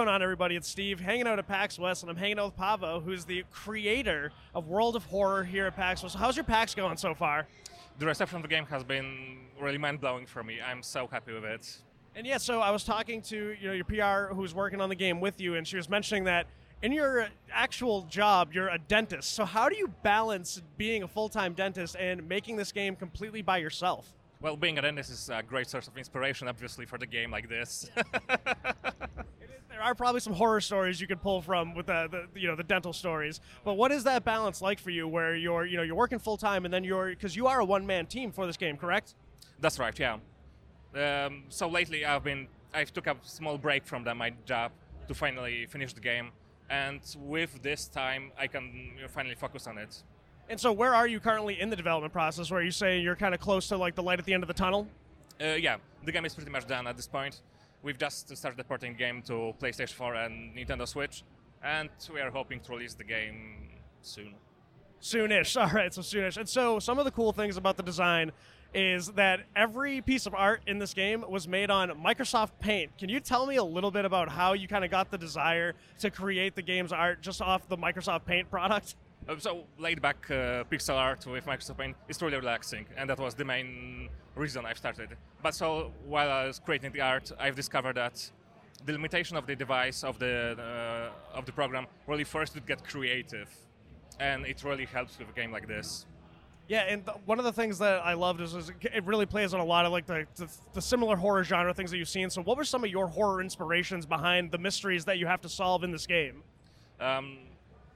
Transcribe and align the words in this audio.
going 0.00 0.08
on, 0.08 0.22
everybody? 0.22 0.56
It's 0.56 0.66
Steve, 0.66 0.98
hanging 0.98 1.26
out 1.26 1.38
at 1.38 1.46
PAX 1.46 1.78
West, 1.78 2.02
and 2.02 2.08
I'm 2.08 2.16
hanging 2.16 2.38
out 2.38 2.46
with 2.46 2.56
Pavo, 2.56 3.00
who's 3.00 3.26
the 3.26 3.44
creator 3.50 4.32
of 4.54 4.66
World 4.66 4.96
of 4.96 5.04
Horror 5.04 5.44
here 5.44 5.66
at 5.66 5.76
PAX 5.76 6.02
West. 6.02 6.14
So 6.14 6.18
how's 6.18 6.36
your 6.36 6.44
PAX 6.44 6.74
going 6.74 6.96
so 6.96 7.12
far? 7.12 7.46
The 7.98 8.06
reception 8.06 8.36
of 8.36 8.42
the 8.42 8.48
game 8.48 8.64
has 8.64 8.82
been 8.82 9.40
really 9.60 9.76
mind-blowing 9.76 10.24
for 10.24 10.42
me. 10.42 10.56
I'm 10.58 10.82
so 10.82 11.06
happy 11.06 11.34
with 11.34 11.44
it. 11.44 11.82
And 12.16 12.26
yeah, 12.26 12.38
so 12.38 12.60
I 12.60 12.70
was 12.70 12.82
talking 12.82 13.20
to 13.24 13.54
you 13.60 13.68
know 13.68 13.74
your 13.74 13.84
PR 13.84 14.34
who's 14.34 14.54
working 14.54 14.80
on 14.80 14.88
the 14.88 14.94
game 14.94 15.20
with 15.20 15.38
you, 15.38 15.56
and 15.56 15.68
she 15.68 15.76
was 15.76 15.90
mentioning 15.90 16.24
that 16.24 16.46
in 16.80 16.92
your 16.92 17.28
actual 17.52 18.06
job, 18.08 18.54
you're 18.54 18.70
a 18.70 18.78
dentist. 18.78 19.32
So 19.32 19.44
how 19.44 19.68
do 19.68 19.76
you 19.76 19.88
balance 20.02 20.62
being 20.78 21.02
a 21.02 21.08
full-time 21.08 21.52
dentist 21.52 21.94
and 22.00 22.26
making 22.26 22.56
this 22.56 22.72
game 22.72 22.96
completely 22.96 23.42
by 23.42 23.58
yourself? 23.58 24.14
Well, 24.40 24.56
being 24.56 24.78
a 24.78 24.82
dentist 24.82 25.10
is 25.10 25.28
a 25.28 25.42
great 25.42 25.68
source 25.68 25.86
of 25.86 25.98
inspiration, 25.98 26.48
obviously, 26.48 26.86
for 26.86 26.96
the 26.96 27.06
game 27.06 27.30
like 27.30 27.50
this. 27.50 27.90
there 29.80 29.88
are 29.88 29.94
probably 29.94 30.20
some 30.20 30.34
horror 30.34 30.60
stories 30.60 31.00
you 31.00 31.06
could 31.06 31.22
pull 31.22 31.40
from 31.40 31.74
with 31.74 31.86
the, 31.86 32.06
the, 32.10 32.38
you 32.38 32.46
know 32.46 32.54
the 32.54 32.62
dental 32.62 32.92
stories. 32.92 33.40
But 33.64 33.78
what 33.78 33.90
is 33.90 34.04
that 34.04 34.26
balance 34.26 34.60
like 34.60 34.78
for 34.78 34.90
you, 34.90 35.08
where 35.08 35.34
you're 35.34 35.64
you 35.64 35.78
know 35.78 35.82
you're 35.82 35.94
working 35.94 36.18
full 36.18 36.36
time 36.36 36.66
and 36.66 36.74
then 36.74 36.84
you're 36.84 37.08
because 37.08 37.34
you 37.34 37.46
are 37.46 37.60
a 37.60 37.64
one 37.64 37.86
man 37.86 38.04
team 38.04 38.30
for 38.30 38.46
this 38.46 38.58
game, 38.58 38.76
correct? 38.76 39.14
That's 39.58 39.78
right. 39.78 39.98
Yeah. 39.98 40.18
Um, 40.94 41.44
so 41.48 41.66
lately, 41.66 42.04
I've 42.04 42.22
been 42.22 42.46
I've 42.74 42.92
took 42.92 43.06
a 43.06 43.16
small 43.22 43.56
break 43.56 43.86
from 43.86 44.04
the, 44.04 44.14
my 44.14 44.34
job 44.44 44.72
to 45.08 45.14
finally 45.14 45.64
finish 45.64 45.94
the 45.94 46.02
game, 46.02 46.30
and 46.68 47.00
with 47.18 47.62
this 47.62 47.88
time, 47.88 48.32
I 48.38 48.48
can 48.48 48.92
finally 49.08 49.34
focus 49.34 49.66
on 49.66 49.78
it. 49.78 50.02
And 50.50 50.60
so, 50.60 50.72
where 50.72 50.94
are 50.94 51.08
you 51.08 51.20
currently 51.20 51.58
in 51.58 51.70
the 51.70 51.76
development 51.76 52.12
process? 52.12 52.50
Where 52.50 52.62
you 52.62 52.70
say 52.70 52.98
you're 52.98 53.16
kind 53.16 53.32
of 53.32 53.40
close 53.40 53.66
to 53.68 53.78
like 53.78 53.94
the 53.94 54.02
light 54.02 54.18
at 54.18 54.26
the 54.26 54.34
end 54.34 54.42
of 54.42 54.48
the 54.48 54.54
tunnel? 54.54 54.86
Uh, 55.40 55.54
yeah, 55.54 55.78
the 56.04 56.12
game 56.12 56.26
is 56.26 56.34
pretty 56.34 56.50
much 56.50 56.66
done 56.66 56.86
at 56.86 56.96
this 56.96 57.06
point. 57.06 57.40
We've 57.82 57.98
just 57.98 58.36
started 58.36 58.62
porting 58.68 58.92
the 58.92 58.98
game 58.98 59.22
to 59.22 59.54
PlayStation 59.60 59.92
4 59.94 60.14
and 60.14 60.54
Nintendo 60.54 60.86
Switch, 60.86 61.24
and 61.64 61.88
we 62.12 62.20
are 62.20 62.30
hoping 62.30 62.60
to 62.60 62.72
release 62.72 62.94
the 62.94 63.04
game 63.04 63.68
soon. 64.02 64.34
Soonish. 65.00 65.60
All 65.60 65.70
right, 65.70 65.92
so 65.92 66.02
soonish. 66.02 66.36
And 66.36 66.48
so, 66.48 66.78
some 66.78 66.98
of 66.98 67.04
the 67.04 67.10
cool 67.10 67.32
things 67.32 67.56
about 67.56 67.76
the 67.76 67.82
design 67.82 68.32
is 68.72 69.08
that 69.08 69.40
every 69.56 70.00
piece 70.00 70.26
of 70.26 70.34
art 70.34 70.62
in 70.66 70.78
this 70.78 70.94
game 70.94 71.24
was 71.28 71.48
made 71.48 71.70
on 71.70 71.90
Microsoft 71.90 72.50
Paint. 72.60 72.96
Can 72.98 73.08
you 73.08 73.18
tell 73.18 73.46
me 73.46 73.56
a 73.56 73.64
little 73.64 73.90
bit 73.90 74.04
about 74.04 74.28
how 74.28 74.52
you 74.52 74.68
kind 74.68 74.84
of 74.84 74.90
got 74.90 75.10
the 75.10 75.18
desire 75.18 75.74
to 75.98 76.10
create 76.10 76.54
the 76.54 76.62
game's 76.62 76.92
art 76.92 77.20
just 77.20 77.42
off 77.42 77.68
the 77.68 77.76
Microsoft 77.76 78.26
Paint 78.26 78.48
product? 78.50 78.94
Uh, 79.28 79.36
so 79.38 79.64
laid 79.78 80.00
back 80.00 80.30
uh, 80.30 80.64
pixel 80.70 80.96
art 80.96 81.26
with 81.26 81.46
Microsoft 81.46 81.78
Paint 81.78 81.96
is 82.08 82.20
really 82.22 82.36
relaxing, 82.36 82.86
and 82.96 83.10
that 83.10 83.18
was 83.18 83.34
the 83.34 83.44
main 83.44 84.08
reason 84.34 84.64
I've 84.66 84.78
started. 84.78 85.16
But 85.42 85.54
so 85.54 85.92
while 86.06 86.30
I 86.30 86.46
was 86.46 86.58
creating 86.58 86.92
the 86.92 87.00
art, 87.00 87.32
I've 87.38 87.56
discovered 87.56 87.96
that 87.96 88.30
the 88.84 88.92
limitation 88.92 89.36
of 89.36 89.46
the 89.46 89.56
device 89.56 90.04
of 90.04 90.18
the 90.18 90.56
uh, 90.58 91.36
of 91.38 91.44
the 91.46 91.52
program 91.52 91.86
really 92.06 92.24
first 92.24 92.54
to 92.54 92.60
get 92.60 92.82
creative, 92.84 93.48
and 94.18 94.46
it 94.46 94.62
really 94.64 94.86
helps 94.86 95.18
with 95.18 95.28
a 95.28 95.32
game 95.32 95.52
like 95.52 95.66
this. 95.68 96.06
Yeah, 96.68 96.82
and 96.82 97.04
th- 97.04 97.18
one 97.26 97.40
of 97.40 97.44
the 97.44 97.52
things 97.52 97.80
that 97.80 98.00
I 98.04 98.14
loved 98.14 98.40
is, 98.40 98.54
is 98.54 98.70
it 98.80 99.04
really 99.04 99.26
plays 99.26 99.52
on 99.54 99.58
a 99.58 99.64
lot 99.64 99.86
of 99.86 99.92
like 99.92 100.06
the, 100.06 100.24
the, 100.36 100.48
the 100.72 100.80
similar 100.80 101.16
horror 101.16 101.42
genre 101.42 101.74
things 101.74 101.90
that 101.90 101.98
you've 101.98 102.08
seen. 102.08 102.30
So, 102.30 102.42
what 102.42 102.56
were 102.56 102.64
some 102.64 102.84
of 102.84 102.90
your 102.90 103.08
horror 103.08 103.40
inspirations 103.40 104.06
behind 104.06 104.52
the 104.52 104.58
mysteries 104.58 105.04
that 105.06 105.18
you 105.18 105.26
have 105.26 105.40
to 105.40 105.48
solve 105.48 105.82
in 105.82 105.90
this 105.90 106.06
game? 106.06 106.44
Um, 107.00 107.38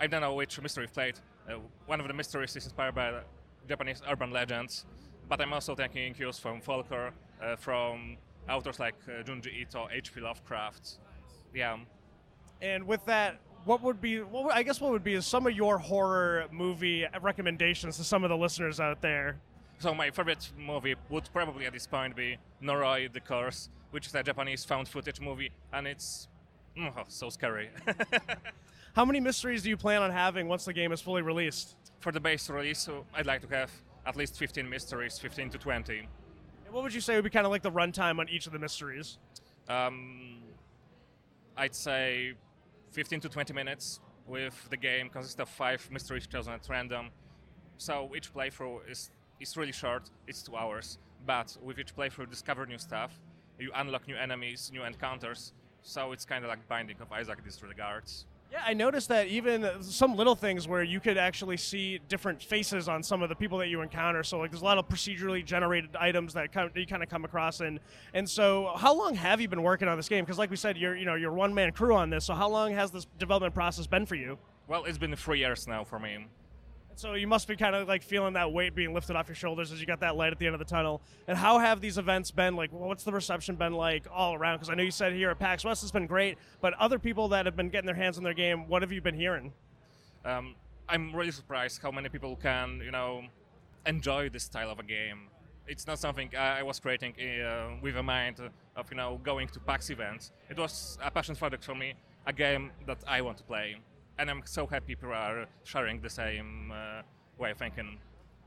I 0.00 0.06
don't 0.06 0.22
know 0.22 0.34
which 0.34 0.58
mystery 0.60 0.84
we've 0.84 0.94
played. 0.94 1.16
Uh, 1.48 1.58
one 1.86 2.00
of 2.00 2.08
the 2.08 2.14
mysteries 2.14 2.56
is 2.56 2.64
inspired 2.64 2.94
by 2.94 3.20
Japanese 3.68 4.00
urban 4.08 4.30
legends, 4.30 4.86
but 5.28 5.40
I'm 5.40 5.52
also 5.52 5.74
taking 5.74 6.14
cues 6.14 6.38
from 6.38 6.60
folklore, 6.60 7.12
uh, 7.42 7.56
from 7.56 8.16
authors 8.48 8.78
like 8.78 8.94
uh, 9.08 9.22
Junji 9.22 9.62
Ito, 9.62 9.88
H.P. 9.92 10.20
Lovecraft. 10.20 10.98
Yeah. 11.54 11.78
And 12.60 12.86
with 12.86 13.04
that, 13.06 13.38
what 13.64 13.82
would 13.82 14.00
be? 14.00 14.20
What 14.20 14.44
would, 14.44 14.52
I 14.52 14.62
guess 14.62 14.80
what 14.80 14.92
would 14.92 15.04
be 15.04 15.14
is 15.14 15.26
some 15.26 15.46
of 15.46 15.52
your 15.52 15.78
horror 15.78 16.46
movie 16.50 17.06
recommendations 17.20 17.96
to 17.96 18.04
some 18.04 18.24
of 18.24 18.30
the 18.30 18.36
listeners 18.36 18.80
out 18.80 19.00
there. 19.00 19.40
So 19.78 19.94
my 19.94 20.10
favorite 20.10 20.50
movie 20.58 20.94
would 21.10 21.28
probably 21.32 21.66
at 21.66 21.72
this 21.72 21.86
point 21.86 22.16
be 22.16 22.38
Noroi: 22.62 23.12
The 23.12 23.20
Curse, 23.20 23.68
which 23.90 24.06
is 24.06 24.14
a 24.14 24.22
Japanese 24.22 24.64
found 24.64 24.88
footage 24.88 25.20
movie, 25.20 25.50
and 25.72 25.86
it's 25.86 26.28
oh, 26.78 27.04
so 27.08 27.28
scary. 27.30 27.70
How 28.94 29.04
many 29.04 29.20
mysteries 29.20 29.62
do 29.62 29.70
you 29.70 29.76
plan 29.76 30.02
on 30.02 30.10
having 30.10 30.48
once 30.48 30.64
the 30.64 30.72
game 30.72 30.92
is 30.92 31.00
fully 31.00 31.22
released? 31.22 31.76
For 32.00 32.12
the 32.12 32.20
base 32.20 32.50
release, 32.50 32.88
I'd 33.14 33.26
like 33.26 33.40
to 33.42 33.54
have 33.54 33.70
at 34.06 34.16
least 34.16 34.38
15 34.38 34.68
mysteries, 34.68 35.18
15 35.18 35.50
to 35.50 35.58
20. 35.58 36.08
And 36.66 36.74
what 36.74 36.82
would 36.82 36.94
you 36.94 37.00
say 37.00 37.14
would 37.14 37.24
be 37.24 37.30
kind 37.30 37.46
of 37.46 37.52
like 37.52 37.62
the 37.62 37.70
runtime 37.70 38.18
on 38.18 38.28
each 38.28 38.46
of 38.46 38.52
the 38.52 38.58
mysteries? 38.58 39.18
Um, 39.68 40.38
I'd 41.56 41.74
say 41.74 42.32
15 42.92 43.20
to 43.20 43.28
20 43.28 43.52
minutes 43.52 44.00
with 44.26 44.68
the 44.70 44.76
game 44.76 45.08
consists 45.08 45.40
of 45.40 45.48
five 45.48 45.88
mysteries 45.90 46.26
chosen 46.26 46.52
at 46.52 46.68
random. 46.68 47.10
So 47.78 48.10
each 48.16 48.32
playthrough 48.32 48.90
is, 48.90 49.10
is 49.40 49.56
really 49.56 49.72
short, 49.72 50.10
it's 50.26 50.42
two 50.42 50.56
hours. 50.56 50.98
But 51.26 51.56
with 51.62 51.78
each 51.78 51.94
playthrough, 51.94 52.20
you 52.20 52.26
discover 52.26 52.66
new 52.66 52.78
stuff, 52.78 53.20
you 53.58 53.70
unlock 53.74 54.06
new 54.08 54.16
enemies, 54.16 54.70
new 54.72 54.84
encounters. 54.84 55.52
So 55.82 56.12
it's 56.12 56.24
kind 56.24 56.44
of 56.44 56.48
like 56.48 56.66
Binding 56.68 56.96
of 57.00 57.12
Isaac 57.12 57.38
in 57.38 57.44
this 57.44 57.62
regards. 57.62 58.26
Yeah, 58.52 58.60
I 58.66 58.74
noticed 58.74 59.08
that 59.08 59.28
even 59.28 59.82
some 59.82 60.14
little 60.14 60.34
things 60.34 60.68
where 60.68 60.82
you 60.82 61.00
could 61.00 61.16
actually 61.16 61.56
see 61.56 61.98
different 62.10 62.42
faces 62.42 62.86
on 62.86 63.02
some 63.02 63.22
of 63.22 63.30
the 63.30 63.34
people 63.34 63.56
that 63.58 63.68
you 63.68 63.80
encounter. 63.80 64.22
So 64.22 64.40
like, 64.40 64.50
there's 64.50 64.60
a 64.60 64.64
lot 64.66 64.76
of 64.76 64.86
procedurally 64.90 65.42
generated 65.42 65.96
items 65.96 66.34
that, 66.34 66.50
you 66.74 66.86
kind 66.86 67.02
of 67.02 67.08
come 67.08 67.24
across. 67.24 67.60
And 67.60 67.80
and 68.12 68.28
so, 68.28 68.74
how 68.76 68.94
long 68.94 69.14
have 69.14 69.40
you 69.40 69.48
been 69.48 69.62
working 69.62 69.88
on 69.88 69.96
this 69.96 70.08
game? 70.08 70.22
Because 70.22 70.38
like 70.38 70.50
we 70.50 70.56
said, 70.56 70.76
you're 70.76 70.94
you 70.94 71.06
know 71.06 71.14
you're 71.14 71.32
one 71.32 71.54
man 71.54 71.72
crew 71.72 71.94
on 71.94 72.10
this. 72.10 72.26
So 72.26 72.34
how 72.34 72.50
long 72.50 72.74
has 72.74 72.90
this 72.90 73.06
development 73.18 73.54
process 73.54 73.86
been 73.86 74.04
for 74.04 74.16
you? 74.16 74.36
Well, 74.68 74.84
it's 74.84 74.98
been 74.98 75.16
three 75.16 75.38
years 75.38 75.66
now 75.66 75.82
for 75.82 75.98
me. 75.98 76.26
So 76.94 77.14
you 77.14 77.26
must 77.26 77.48
be 77.48 77.56
kind 77.56 77.74
of 77.74 77.88
like 77.88 78.02
feeling 78.02 78.34
that 78.34 78.52
weight 78.52 78.74
being 78.74 78.92
lifted 78.92 79.16
off 79.16 79.28
your 79.28 79.34
shoulders 79.34 79.72
as 79.72 79.80
you 79.80 79.86
got 79.86 80.00
that 80.00 80.16
light 80.16 80.32
at 80.32 80.38
the 80.38 80.46
end 80.46 80.54
of 80.54 80.58
the 80.58 80.64
tunnel. 80.64 81.02
And 81.26 81.36
how 81.36 81.58
have 81.58 81.80
these 81.80 81.98
events 81.98 82.30
been? 82.30 82.54
Like, 82.54 82.72
what's 82.72 83.04
the 83.04 83.12
reception 83.12 83.56
been 83.56 83.72
like 83.72 84.06
all 84.12 84.34
around? 84.34 84.56
Because 84.56 84.70
I 84.70 84.74
know 84.74 84.82
you 84.82 84.90
said 84.90 85.12
here 85.12 85.30
at 85.30 85.38
PAX 85.38 85.64
West 85.64 85.80
has 85.82 85.90
been 85.90 86.06
great, 86.06 86.38
but 86.60 86.74
other 86.74 86.98
people 86.98 87.28
that 87.28 87.46
have 87.46 87.56
been 87.56 87.70
getting 87.70 87.86
their 87.86 87.94
hands 87.94 88.18
on 88.18 88.24
their 88.24 88.34
game, 88.34 88.68
what 88.68 88.82
have 88.82 88.92
you 88.92 89.00
been 89.00 89.14
hearing? 89.14 89.52
Um, 90.24 90.54
I'm 90.88 91.14
really 91.14 91.32
surprised 91.32 91.80
how 91.80 91.90
many 91.90 92.08
people 92.08 92.36
can, 92.36 92.80
you 92.84 92.90
know, 92.90 93.22
enjoy 93.86 94.28
this 94.28 94.44
style 94.44 94.70
of 94.70 94.78
a 94.78 94.84
game. 94.84 95.28
It's 95.66 95.86
not 95.86 95.98
something 95.98 96.30
I 96.36 96.62
was 96.62 96.78
creating 96.78 97.14
uh, 97.20 97.76
with 97.80 97.96
a 97.96 98.02
mind 98.02 98.40
of, 98.76 98.90
you 98.90 98.96
know, 98.96 99.20
going 99.22 99.48
to 99.48 99.60
PAX 99.60 99.90
events. 99.90 100.32
It 100.50 100.58
was 100.58 100.98
a 101.02 101.10
passion 101.10 101.36
project 101.36 101.64
for 101.64 101.74
me, 101.74 101.94
a 102.26 102.32
game 102.32 102.70
that 102.86 102.98
I 103.06 103.22
want 103.22 103.38
to 103.38 103.44
play 103.44 103.76
and 104.18 104.30
I'm 104.30 104.42
so 104.44 104.66
happy 104.66 104.94
people 104.94 105.12
are 105.12 105.46
sharing 105.64 106.00
the 106.00 106.10
same 106.10 106.72
uh, 106.72 107.02
way 107.38 107.50
of 107.50 107.58
thinking. 107.58 107.98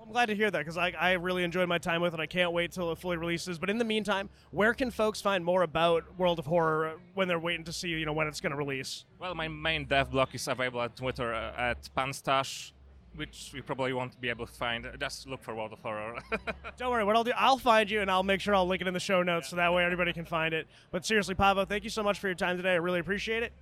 I'm 0.00 0.12
glad 0.12 0.26
to 0.26 0.36
hear 0.36 0.50
that 0.50 0.58
because 0.58 0.76
I, 0.76 0.90
I 0.90 1.12
really 1.12 1.42
enjoyed 1.42 1.68
my 1.68 1.78
time 1.78 2.00
with 2.00 2.14
it. 2.14 2.20
I 2.20 2.26
can't 2.26 2.52
wait 2.52 2.70
till 2.70 2.92
it 2.92 2.98
fully 2.98 3.16
releases. 3.16 3.58
But 3.58 3.70
in 3.70 3.78
the 3.78 3.84
meantime, 3.84 4.28
where 4.52 4.72
can 4.72 4.90
folks 4.90 5.20
find 5.20 5.44
more 5.44 5.62
about 5.62 6.04
World 6.16 6.38
of 6.38 6.46
Horror 6.46 7.00
when 7.14 7.26
they're 7.26 7.40
waiting 7.40 7.64
to 7.64 7.72
see 7.72 7.88
you 7.88 8.06
know 8.06 8.12
when 8.12 8.28
it's 8.28 8.40
going 8.40 8.52
to 8.52 8.56
release? 8.56 9.04
Well, 9.18 9.34
my 9.34 9.48
main 9.48 9.86
dev 9.86 10.10
blog 10.10 10.34
is 10.34 10.46
available 10.46 10.82
at 10.82 10.94
Twitter 10.94 11.34
uh, 11.34 11.52
at 11.56 11.88
Panstash, 11.96 12.72
which 13.16 13.50
you 13.52 13.62
probably 13.64 13.94
won't 13.94 14.20
be 14.20 14.28
able 14.28 14.46
to 14.46 14.52
find. 14.52 14.86
Just 15.00 15.26
look 15.26 15.42
for 15.42 15.56
World 15.56 15.72
of 15.72 15.80
Horror. 15.80 16.18
Don't 16.76 16.90
worry, 16.92 17.02
what 17.02 17.16
I'll 17.16 17.24
do, 17.24 17.32
I'll 17.36 17.58
find 17.58 17.90
you 17.90 18.00
and 18.00 18.10
I'll 18.10 18.22
make 18.22 18.40
sure 18.40 18.54
I'll 18.54 18.66
link 18.66 18.82
it 18.82 18.86
in 18.86 18.94
the 18.94 19.00
show 19.00 19.24
notes 19.24 19.48
so 19.48 19.56
that 19.56 19.72
way 19.72 19.82
everybody 19.84 20.12
can 20.12 20.26
find 20.26 20.54
it. 20.54 20.68
But 20.92 21.04
seriously, 21.04 21.34
Pavo, 21.34 21.64
thank 21.64 21.82
you 21.82 21.90
so 21.90 22.02
much 22.04 22.20
for 22.20 22.28
your 22.28 22.36
time 22.36 22.56
today. 22.58 22.72
I 22.72 22.76
really 22.76 23.00
appreciate 23.00 23.42
it. 23.42 23.52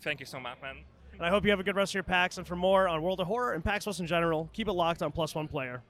Thank 0.00 0.20
you 0.20 0.26
so 0.26 0.40
much, 0.40 0.56
man. 0.62 0.78
And 1.20 1.26
I 1.26 1.28
hope 1.28 1.44
you 1.44 1.50
have 1.50 1.60
a 1.60 1.62
good 1.62 1.76
rest 1.76 1.90
of 1.90 1.96
your 1.96 2.02
PAX. 2.02 2.38
And 2.38 2.46
for 2.46 2.56
more 2.56 2.88
on 2.88 3.02
World 3.02 3.20
of 3.20 3.26
Horror 3.26 3.52
and 3.52 3.62
PAX 3.62 3.84
Plus 3.84 4.00
in 4.00 4.06
general, 4.06 4.48
keep 4.54 4.68
it 4.68 4.72
locked 4.72 5.02
on 5.02 5.12
Plus 5.12 5.34
One 5.34 5.48
Player. 5.48 5.82